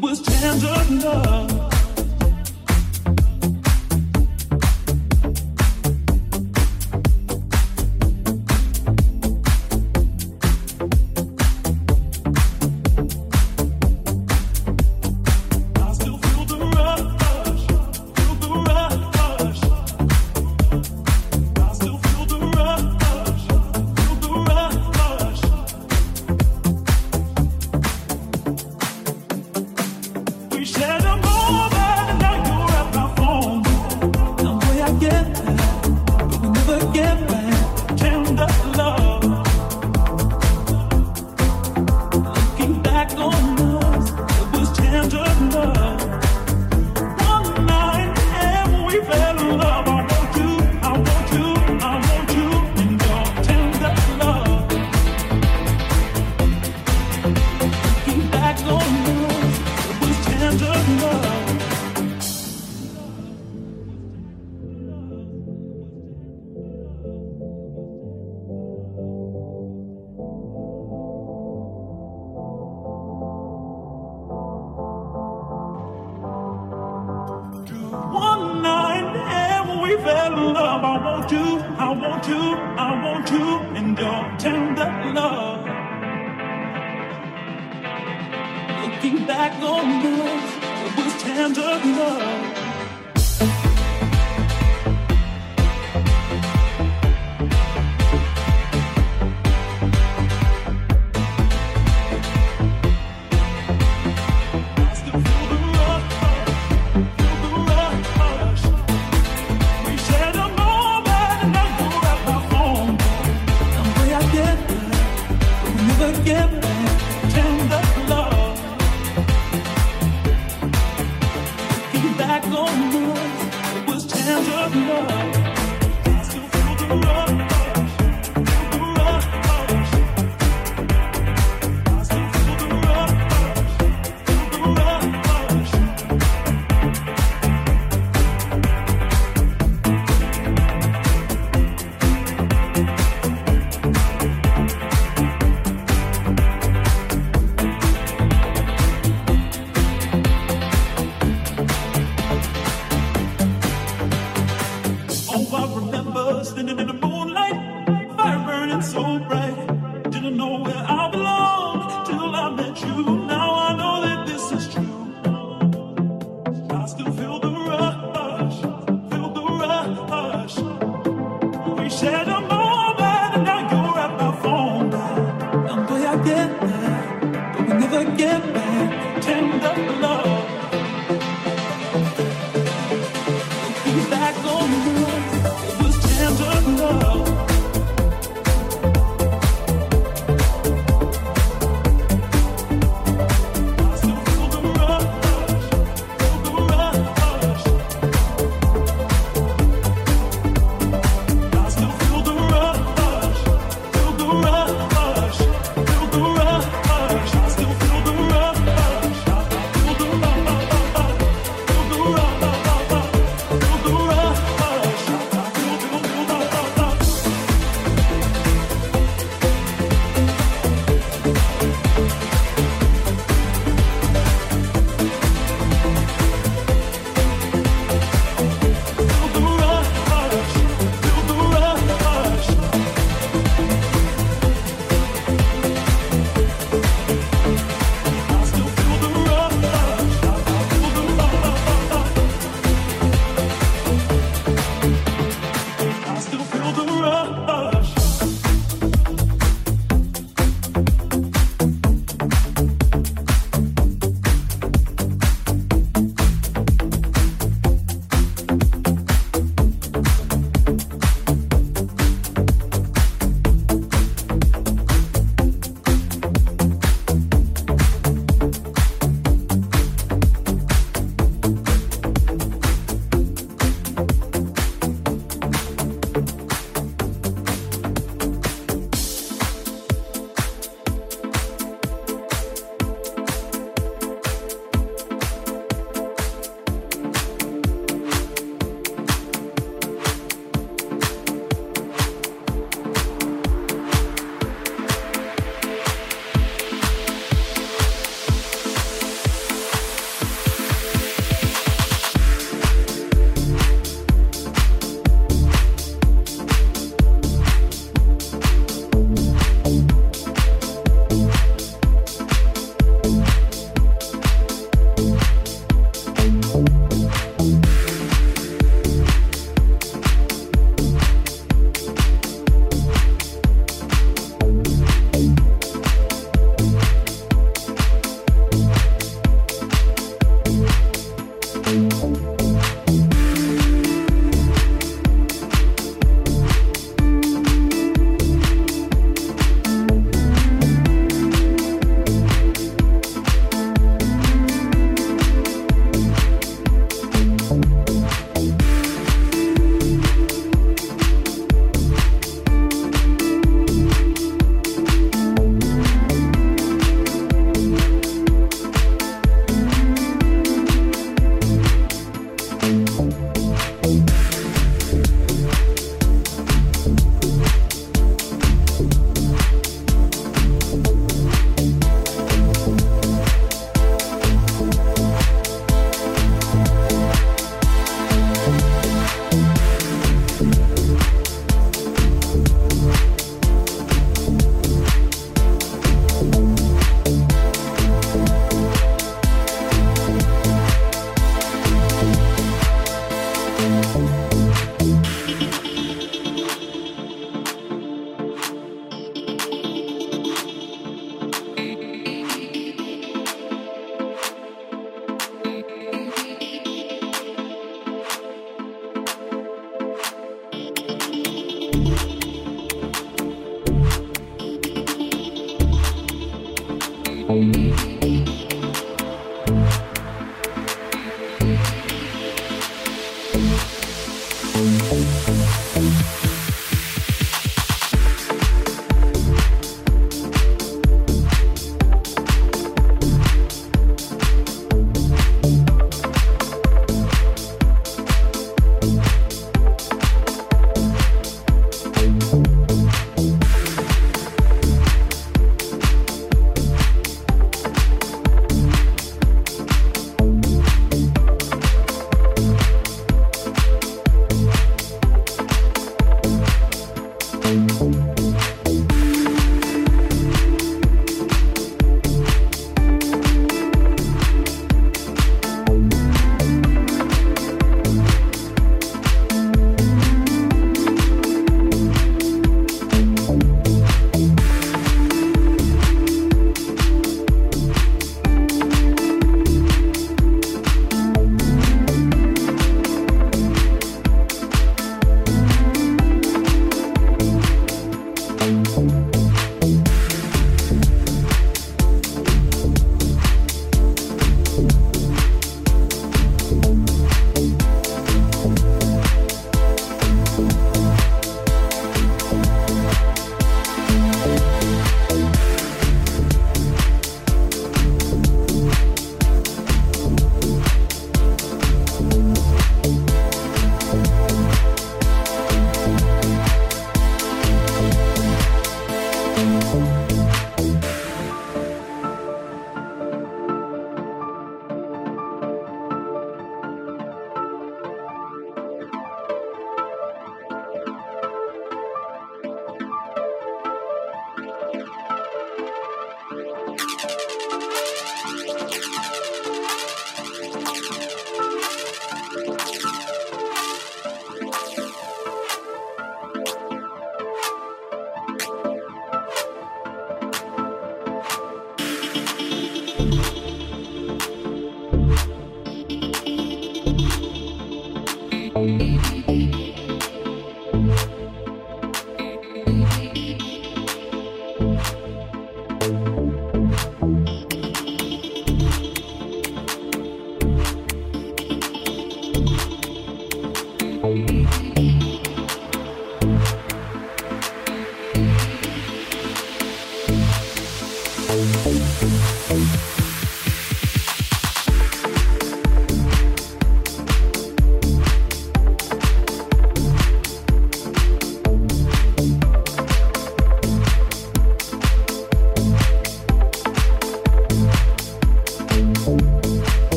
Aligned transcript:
the 0.00 1.55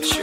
Sure. 0.00 0.21